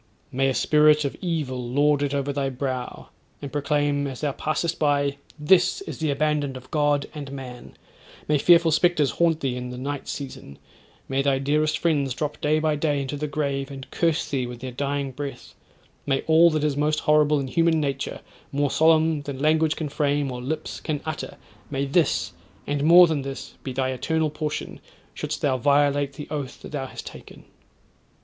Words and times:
May 0.31 0.49
a 0.49 0.55
spirit 0.55 1.05
of 1.05 1.15
evil 1.21 1.63
lord 1.63 2.01
it 2.01 2.11
over 2.11 2.33
thy 2.33 2.49
brow, 2.49 3.09
and 3.39 3.51
proclaim, 3.51 4.07
as 4.07 4.21
thou 4.21 4.31
passest 4.31 4.79
by, 4.79 5.17
"THIS 5.37 5.81
IS 5.81 5.99
THE 5.99 6.09
ABANDONED 6.09 6.57
OF 6.57 6.71
GOD 6.71 7.07
AND 7.13 7.31
MAN;" 7.31 7.77
may 8.27 8.39
fearful 8.39 8.71
spectres 8.71 9.11
haunt 9.11 9.41
thee 9.41 9.55
in 9.55 9.69
the 9.69 9.77
night 9.77 10.07
season; 10.07 10.57
may 11.07 11.21
thy 11.21 11.37
dearest 11.37 11.77
friends 11.77 12.15
drop 12.15 12.41
day 12.41 12.57
by 12.57 12.75
day 12.75 12.99
into 12.99 13.15
the 13.15 13.27
grave, 13.27 13.69
and 13.69 13.91
curse 13.91 14.27
thee 14.27 14.47
with 14.47 14.59
their 14.61 14.71
dying 14.71 15.11
breath: 15.11 15.53
may 16.07 16.21
all 16.21 16.49
that 16.49 16.63
is 16.63 16.75
most 16.75 17.01
horrible 17.01 17.39
in 17.39 17.45
human 17.45 17.79
nature, 17.79 18.21
more 18.51 18.71
solemn 18.71 19.21
than 19.21 19.37
language 19.37 19.75
can 19.75 19.87
frame, 19.87 20.31
or 20.31 20.41
lips 20.41 20.79
can 20.79 20.99
utter, 21.05 21.37
may 21.69 21.85
this, 21.85 22.33
and 22.65 22.83
more 22.83 23.05
than 23.05 23.21
this, 23.21 23.53
be 23.61 23.71
thy 23.71 23.91
eternal 23.91 24.31
portion, 24.31 24.79
shouldst 25.13 25.41
thou 25.43 25.57
violate 25.57 26.13
the 26.13 26.27
oath 26.31 26.59
that 26.63 26.71
thou 26.71 26.87
has 26.87 27.03
taken.' 27.03 27.45